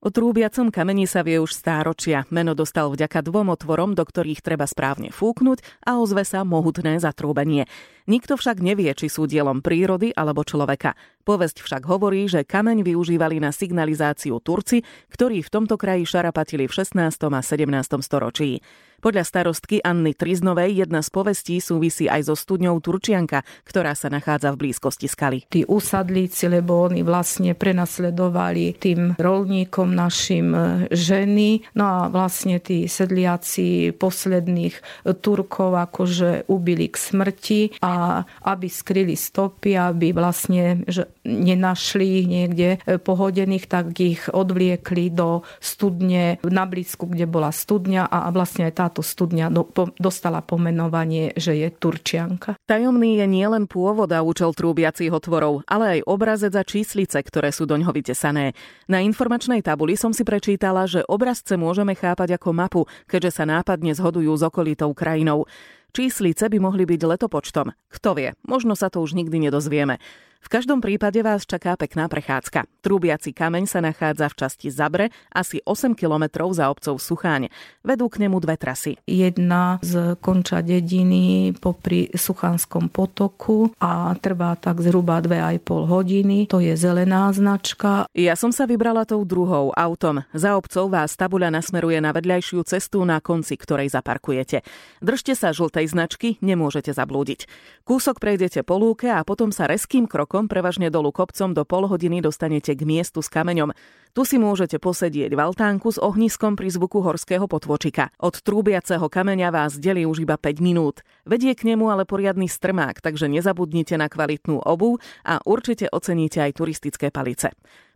O 0.00 0.08
trúbiacom 0.08 0.72
kameni 0.72 1.04
sa 1.04 1.20
vie 1.20 1.36
už 1.36 1.52
stáročia. 1.52 2.24
Meno 2.32 2.56
dostal 2.56 2.88
vďaka 2.88 3.20
dvom 3.20 3.52
otvorom, 3.52 3.92
do 3.92 4.00
ktorých 4.00 4.40
treba 4.40 4.64
správne 4.64 5.12
fúknuť 5.12 5.60
a 5.84 6.00
ozve 6.00 6.24
sa 6.24 6.40
mohutné 6.40 6.96
zatrúbenie. 7.04 7.68
Nikto 8.08 8.40
však 8.40 8.64
nevie, 8.64 8.88
či 8.96 9.12
sú 9.12 9.28
dielom 9.28 9.60
prírody 9.60 10.08
alebo 10.16 10.40
človeka. 10.40 10.96
Povesť 11.28 11.60
však 11.60 11.84
hovorí, 11.84 12.32
že 12.32 12.48
kameň 12.48 12.80
využívali 12.80 13.44
na 13.44 13.52
signalizáciu 13.52 14.40
Turci, 14.40 14.80
ktorí 15.12 15.44
v 15.44 15.52
tomto 15.52 15.76
kraji 15.76 16.08
šarapatili 16.08 16.64
v 16.64 16.72
16. 16.80 16.96
a 17.20 17.40
17. 17.44 17.68
storočí. 18.00 18.64
Podľa 19.00 19.24
starostky 19.24 19.80
Anny 19.80 20.12
Triznovej 20.12 20.84
jedna 20.84 21.00
z 21.00 21.08
povestí 21.08 21.56
súvisí 21.56 22.04
aj 22.04 22.28
so 22.28 22.36
studňou 22.36 22.84
Turčianka, 22.84 23.40
ktorá 23.64 23.96
sa 23.96 24.12
nachádza 24.12 24.52
v 24.52 24.68
blízkosti 24.68 25.08
skaly. 25.08 25.48
Tí 25.48 25.64
usadlíci, 25.64 26.52
lebo 26.52 26.84
oni 26.84 27.00
vlastne 27.00 27.56
prenasledovali 27.56 28.76
tým 28.76 29.16
rolníkom 29.16 29.96
našim 29.96 30.52
e, 30.52 30.60
ženy, 30.92 31.64
no 31.80 31.84
a 31.88 31.98
vlastne 32.12 32.60
tí 32.60 32.84
sedliaci 32.84 33.96
posledných 33.96 35.08
Turkov 35.24 35.80
akože 35.80 36.52
ubili 36.52 36.92
k 36.92 36.96
smrti. 37.00 37.60
A 37.80 38.20
aby 38.44 38.68
skryli 38.68 39.16
stopy, 39.16 39.80
aby 39.80 40.12
vlastne 40.12 40.84
že 40.84 41.08
nenašli 41.24 42.20
ich 42.20 42.26
niekde 42.28 42.76
e, 42.84 43.00
pohodených, 43.00 43.64
tak 43.64 43.96
ich 43.96 44.28
odvliekli 44.28 45.08
do 45.08 45.40
studne 45.56 46.36
na 46.44 46.68
blízku, 46.68 47.08
kde 47.08 47.24
bola 47.24 47.48
studňa. 47.48 48.04
A 48.04 48.28
vlastne 48.28 48.68
aj 48.68 48.74
tá 48.76 48.89
táto 48.90 49.06
studňa 49.06 49.54
dostala 50.02 50.42
pomenovanie, 50.42 51.30
že 51.38 51.54
je 51.54 51.70
Turčianka. 51.70 52.58
Tajomný 52.66 53.22
je 53.22 53.26
nielen 53.30 53.70
pôvod 53.70 54.10
a 54.10 54.18
účel 54.18 54.50
trúbiacich 54.50 55.14
otvorov, 55.14 55.62
ale 55.70 56.02
aj 56.02 56.10
obrazec 56.10 56.50
a 56.58 56.66
číslice, 56.66 57.22
ktoré 57.22 57.54
sú 57.54 57.70
doňho 57.70 57.94
vytesané. 57.94 58.58
Na 58.90 58.98
informačnej 58.98 59.62
tabuli 59.62 59.94
som 59.94 60.10
si 60.10 60.26
prečítala, 60.26 60.90
že 60.90 61.06
obrazce 61.06 61.54
môžeme 61.54 61.94
chápať 61.94 62.34
ako 62.34 62.50
mapu, 62.50 62.82
keďže 63.06 63.38
sa 63.38 63.44
nápadne 63.46 63.94
zhodujú 63.94 64.34
s 64.34 64.42
okolitou 64.42 64.90
krajinou. 64.90 65.46
Číslice 65.94 66.50
by 66.50 66.58
mohli 66.58 66.82
byť 66.82 67.00
letopočtom. 67.06 67.70
Kto 67.94 68.10
vie, 68.18 68.34
možno 68.42 68.74
sa 68.74 68.90
to 68.90 68.98
už 68.98 69.14
nikdy 69.14 69.38
nedozvieme. 69.46 70.02
V 70.40 70.48
každom 70.48 70.80
prípade 70.80 71.20
vás 71.20 71.44
čaká 71.44 71.76
pekná 71.76 72.08
prechádzka. 72.08 72.64
Trúbiaci 72.80 73.36
kameň 73.36 73.68
sa 73.68 73.84
nachádza 73.84 74.32
v 74.32 74.38
časti 74.40 74.72
Zabre, 74.72 75.12
asi 75.28 75.60
8 75.68 75.92
kilometrov 75.92 76.56
za 76.56 76.72
obcov 76.72 76.96
Sucháň. 76.96 77.52
Vedú 77.84 78.08
k 78.08 78.24
nemu 78.24 78.40
dve 78.40 78.56
trasy. 78.56 78.96
Jedna 79.04 79.76
z 79.84 80.16
konča 80.16 80.64
dediny 80.64 81.52
popri 81.60 82.08
Suchanskom 82.16 82.88
potoku 82.88 83.68
a 83.84 84.16
trvá 84.16 84.56
tak 84.56 84.80
zhruba 84.80 85.20
2,5 85.20 85.92
hodiny. 85.92 86.48
To 86.48 86.64
je 86.64 86.72
zelená 86.72 87.28
značka. 87.36 88.08
Ja 88.16 88.32
som 88.32 88.48
sa 88.48 88.64
vybrala 88.64 89.04
tou 89.04 89.20
druhou 89.28 89.76
autom. 89.76 90.24
Za 90.32 90.56
obcov 90.56 90.88
vás 90.88 91.20
tabuľa 91.20 91.52
nasmeruje 91.52 92.00
na 92.00 92.16
vedľajšiu 92.16 92.64
cestu, 92.64 93.04
na 93.04 93.20
konci 93.20 93.60
ktorej 93.60 93.92
zaparkujete. 93.92 94.64
Držte 95.04 95.36
sa 95.36 95.52
žltej 95.52 95.84
značky, 95.92 96.40
nemôžete 96.40 96.96
zablúdiť. 96.96 97.44
Kúsok 97.84 98.16
prejdete 98.16 98.64
po 98.64 98.80
lúke 98.80 99.12
a 99.12 99.20
potom 99.20 99.52
sa 99.52 99.68
reským 99.68 100.08
krokom 100.08 100.29
krokom 100.30 100.46
prevažne 100.46 100.94
dolu 100.94 101.10
kopcom 101.10 101.50
do 101.50 101.66
pol 101.66 101.90
hodiny 101.90 102.22
dostanete 102.22 102.78
k 102.78 102.86
miestu 102.86 103.18
s 103.18 103.26
kameňom. 103.26 103.74
Tu 104.14 104.22
si 104.22 104.38
môžete 104.38 104.78
posedieť 104.78 105.34
v 105.34 105.42
altánku 105.42 105.90
s 105.90 105.98
ohniskom 105.98 106.54
pri 106.54 106.70
zvuku 106.70 107.02
horského 107.02 107.50
potvočika. 107.50 108.14
Od 108.22 108.38
trúbiaceho 108.38 109.10
kameňa 109.10 109.50
vás 109.50 109.74
delí 109.82 110.06
už 110.06 110.22
iba 110.22 110.38
5 110.38 110.62
minút. 110.62 111.02
Vedie 111.26 111.50
k 111.58 111.74
nemu 111.74 111.90
ale 111.90 112.06
poriadny 112.06 112.46
strmák, 112.46 113.02
takže 113.02 113.26
nezabudnite 113.26 113.98
na 113.98 114.06
kvalitnú 114.06 114.62
obu 114.62 115.02
a 115.26 115.42
určite 115.42 115.90
oceníte 115.90 116.38
aj 116.38 116.62
turistické 116.62 117.10
palice. 117.10 117.50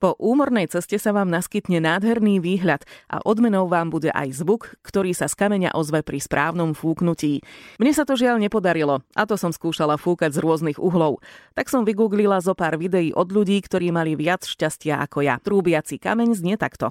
Po 0.00 0.16
úmornej 0.16 0.64
ceste 0.64 0.96
sa 0.96 1.12
vám 1.12 1.28
naskytne 1.28 1.76
nádherný 1.76 2.40
výhľad 2.40 2.88
a 3.12 3.20
odmenou 3.20 3.68
vám 3.68 3.92
bude 3.92 4.08
aj 4.08 4.32
zvuk, 4.32 4.80
ktorý 4.80 5.12
sa 5.12 5.28
z 5.28 5.36
kameňa 5.36 5.76
ozve 5.76 6.00
pri 6.00 6.16
správnom 6.16 6.72
fúknutí. 6.72 7.44
Mne 7.76 7.92
sa 7.92 8.08
to 8.08 8.16
žiaľ 8.16 8.40
nepodarilo 8.40 9.04
a 9.12 9.22
to 9.28 9.36
som 9.36 9.52
skúšala 9.52 10.00
fúkať 10.00 10.32
z 10.32 10.40
rôznych 10.40 10.80
uhlov. 10.80 11.20
Tak 11.52 11.68
som 11.68 11.84
vygooglila 11.84 12.40
zo 12.40 12.56
pár 12.56 12.80
videí 12.80 13.12
od 13.12 13.28
ľudí, 13.28 13.60
ktorí 13.60 13.92
mali 13.92 14.16
viac 14.16 14.48
šťastia 14.48 15.04
ako 15.04 15.20
ja. 15.20 15.36
Trúbiaci 15.36 16.00
kameň 16.00 16.32
znie 16.32 16.56
takto. 16.56 16.88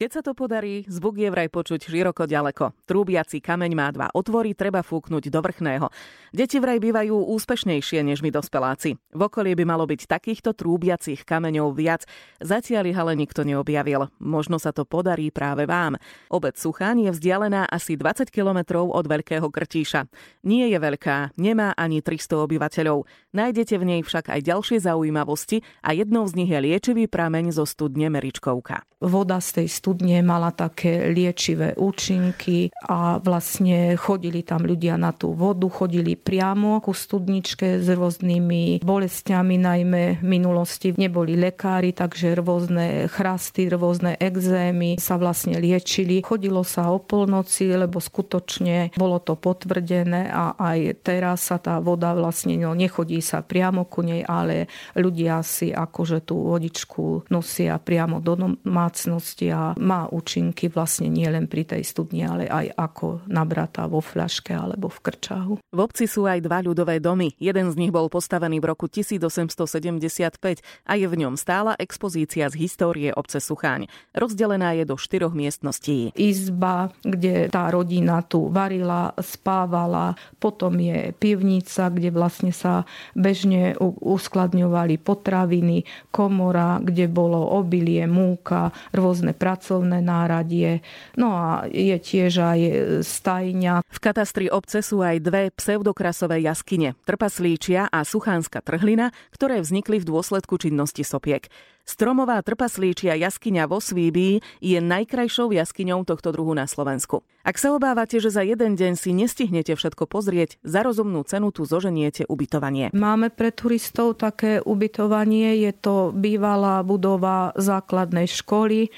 Keď 0.00 0.16
sa 0.16 0.24
to 0.24 0.32
podarí, 0.32 0.88
zvuk 0.88 1.20
je 1.20 1.28
vraj 1.28 1.52
počuť 1.52 1.92
široko 1.92 2.24
ďaleko. 2.24 2.72
Trúbiaci 2.88 3.44
kameň 3.44 3.72
má 3.76 3.92
dva 3.92 4.08
otvory, 4.16 4.56
treba 4.56 4.80
fúknuť 4.80 5.28
do 5.28 5.40
vrchného. 5.44 5.92
Deti 6.32 6.56
vraj 6.56 6.80
bývajú 6.80 7.28
úspešnejšie 7.36 8.00
než 8.00 8.24
my 8.24 8.32
dospeláci. 8.32 8.96
V 8.96 9.20
okolí 9.20 9.52
by 9.52 9.68
malo 9.68 9.84
byť 9.84 10.08
takýchto 10.08 10.56
trúbiacich 10.56 11.20
kameňov 11.28 11.76
viac. 11.76 12.08
Zatiaľ 12.40 12.88
ich 12.88 12.96
ale 12.96 13.12
nikto 13.12 13.44
neobjavil. 13.44 14.08
Možno 14.24 14.56
sa 14.56 14.72
to 14.72 14.88
podarí 14.88 15.28
práve 15.28 15.68
vám. 15.68 16.00
Obec 16.32 16.56
Suchán 16.56 16.96
je 16.96 17.12
vzdialená 17.12 17.68
asi 17.68 18.00
20 18.00 18.32
kilometrov 18.32 18.88
od 18.88 19.04
Veľkého 19.04 19.52
Krtíša. 19.52 20.08
Nie 20.48 20.72
je 20.72 20.80
veľká, 20.80 21.36
nemá 21.36 21.76
ani 21.76 22.00
300 22.00 22.48
obyvateľov. 22.48 23.04
Nájdete 23.36 23.76
v 23.76 23.84
nej 23.84 24.00
však 24.00 24.32
aj 24.32 24.48
ďalšie 24.48 24.80
zaujímavosti 24.80 25.60
a 25.84 25.92
jednou 25.92 26.24
z 26.24 26.40
nich 26.40 26.48
je 26.48 26.56
liečivý 26.56 27.04
prameň 27.04 27.52
zo 27.52 27.68
studne 27.68 28.08
Meričkovka. 28.08 28.88
Voda 29.04 29.44
z 29.44 29.60
tej 29.60 29.68
studne 29.68 29.89
studne 29.90 30.22
mala 30.22 30.54
také 30.54 31.10
liečivé 31.10 31.74
účinky 31.74 32.70
a 32.86 33.18
vlastne 33.18 33.98
chodili 33.98 34.46
tam 34.46 34.62
ľudia 34.62 34.94
na 34.94 35.10
tú 35.10 35.34
vodu, 35.34 35.66
chodili 35.66 36.14
priamo 36.14 36.78
ku 36.78 36.94
studničke 36.94 37.82
s 37.82 37.90
rôznymi 37.90 38.86
bolestiami, 38.86 39.58
najmä 39.58 40.22
v 40.22 40.26
minulosti 40.30 40.94
neboli 40.94 41.34
lekári, 41.34 41.90
takže 41.90 42.38
rôzne 42.38 43.10
chrasty, 43.10 43.66
rôzne 43.66 44.14
exémy 44.14 44.94
sa 45.02 45.18
vlastne 45.18 45.58
liečili. 45.58 46.22
Chodilo 46.22 46.62
sa 46.62 46.94
o 46.94 47.02
polnoci, 47.02 47.66
lebo 47.74 47.98
skutočne 47.98 48.94
bolo 48.94 49.18
to 49.18 49.34
potvrdené 49.34 50.30
a 50.30 50.54
aj 50.54 51.02
teraz 51.02 51.50
sa 51.50 51.58
tá 51.58 51.82
voda 51.82 52.14
vlastne, 52.14 52.54
no 52.62 52.78
nechodí 52.78 53.18
sa 53.18 53.42
priamo 53.42 53.90
ku 53.90 54.06
nej, 54.06 54.22
ale 54.22 54.70
ľudia 54.94 55.42
si 55.42 55.74
akože 55.74 56.22
tú 56.22 56.46
vodičku 56.46 57.26
nosia 57.26 57.74
priamo 57.82 58.22
do 58.22 58.38
domácnosti 58.38 59.48
a 59.48 59.72
má 59.80 60.06
účinky 60.06 60.68
vlastne 60.70 61.08
nielen 61.08 61.48
pri 61.48 61.66
tej 61.66 61.82
studni, 61.82 62.22
ale 62.22 62.46
aj 62.46 62.76
ako 62.76 63.24
nabratá 63.26 63.88
vo 63.88 64.04
fľaške 64.04 64.52
alebo 64.52 64.92
v 64.92 64.98
krčahu. 65.00 65.54
V 65.58 65.78
obci 65.80 66.04
sú 66.04 66.28
aj 66.28 66.44
dva 66.44 66.60
ľudové 66.60 67.00
domy. 67.00 67.32
Jeden 67.40 67.72
z 67.72 67.78
nich 67.80 67.90
bol 67.90 68.12
postavený 68.12 68.60
v 68.60 68.68
roku 68.70 68.86
1875 68.86 70.60
a 70.86 70.92
je 70.94 71.06
v 71.08 71.14
ňom 71.16 71.34
stála 71.40 71.74
expozícia 71.80 72.46
z 72.52 72.54
histórie 72.60 73.10
obce 73.16 73.40
Sucháň. 73.40 73.88
Rozdelená 74.12 74.76
je 74.76 74.84
do 74.84 75.00
štyroch 75.00 75.32
miestností. 75.32 76.12
Izba, 76.12 76.92
kde 77.00 77.48
tá 77.48 77.72
rodina 77.72 78.20
tu 78.20 78.52
varila, 78.52 79.16
spávala, 79.16 80.14
potom 80.36 80.76
je 80.76 81.16
pivnica, 81.16 81.88
kde 81.88 82.12
vlastne 82.12 82.52
sa 82.52 82.84
bežne 83.16 83.78
uskladňovali 83.80 85.00
potraviny, 85.00 85.88
komora, 86.12 86.82
kde 86.82 87.08
bolo 87.08 87.56
obilie, 87.56 88.04
múka, 88.04 88.74
rôzne 88.92 89.32
pracovné 89.32 89.69
pracovné 89.70 90.02
náradie. 90.02 90.82
No 91.14 91.30
a 91.30 91.70
je 91.70 91.94
tiež 91.94 92.42
aj 92.42 92.60
stajňa. 93.06 93.86
V 93.86 93.98
katastri 94.02 94.50
obce 94.50 94.82
sú 94.82 94.98
aj 94.98 95.22
dve 95.22 95.54
pseudokrasové 95.54 96.42
jaskyne, 96.42 96.98
Trpaslíčia 97.06 97.86
a 97.86 98.02
Suchánska 98.02 98.66
trhlina, 98.66 99.14
ktoré 99.30 99.62
vznikli 99.62 100.02
v 100.02 100.10
dôsledku 100.10 100.58
činnosti 100.58 101.06
sopiek. 101.06 101.46
Stromová 101.90 102.38
trpaslíčia 102.46 103.18
jaskyňa 103.18 103.66
vo 103.66 103.82
Svíbii 103.82 104.38
je 104.62 104.78
najkrajšou 104.78 105.50
jaskyňou 105.50 106.06
tohto 106.06 106.30
druhu 106.30 106.54
na 106.54 106.70
Slovensku. 106.70 107.26
Ak 107.40 107.56
sa 107.56 107.72
obávate, 107.72 108.20
že 108.20 108.28
za 108.28 108.44
jeden 108.44 108.76
deň 108.76 109.00
si 109.00 109.16
nestihnete 109.16 109.72
všetko 109.72 110.04
pozrieť, 110.06 110.60
za 110.60 110.84
rozumnú 110.84 111.24
cenu 111.24 111.50
tu 111.50 111.64
zoženiete 111.64 112.28
ubytovanie. 112.28 112.92
Máme 112.92 113.32
pre 113.32 113.48
turistov 113.50 114.20
také 114.20 114.60
ubytovanie, 114.60 115.56
je 115.64 115.72
to 115.72 116.12
bývalá 116.12 116.84
budova 116.84 117.56
základnej 117.56 118.28
školy, 118.28 118.92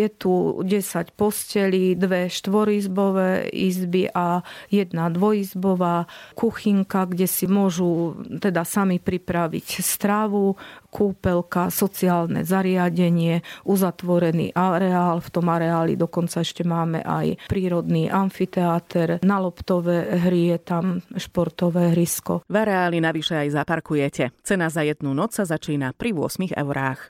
je 0.00 0.08
tu 0.08 0.32
10 0.64 1.12
postelí, 1.12 1.94
dve 1.94 2.32
štvorizbové 2.32 3.52
izby 3.52 4.08
a 4.08 4.40
jedna 4.72 5.12
dvojizbová 5.12 6.08
kuchynka, 6.34 7.04
kde 7.04 7.26
si 7.28 7.44
môžu 7.44 8.16
teda 8.40 8.64
sami 8.64 8.96
pripraviť 8.96 9.84
stravu, 9.84 10.56
kúpelka, 10.90 11.70
sociálne 11.70 12.42
zariadenie, 12.42 13.46
uzatvorený 13.64 14.52
areál. 14.52 15.22
V 15.22 15.28
tom 15.30 15.46
areáli 15.48 15.94
dokonca 15.94 16.42
ešte 16.42 16.66
máme 16.66 17.00
aj 17.06 17.46
prírodný 17.46 18.10
amfiteáter. 18.10 19.22
Na 19.22 19.38
loptové 19.38 20.18
hry 20.18 20.56
je 20.56 20.58
tam 20.60 20.84
športové 21.14 21.94
hrysko. 21.94 22.42
V 22.50 22.54
areáli 22.54 22.98
navyše 22.98 23.38
aj 23.38 23.62
zaparkujete. 23.62 24.34
Cena 24.42 24.66
za 24.66 24.82
jednu 24.82 25.14
noc 25.14 25.38
sa 25.38 25.46
začína 25.46 25.94
pri 25.94 26.10
8 26.10 26.58
eurách. 26.58 27.08